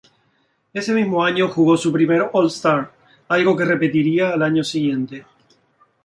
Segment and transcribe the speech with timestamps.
[0.73, 2.91] Ese mismo año jugó su primer All-Star,
[3.27, 5.27] algo que repetiría al año siguiente.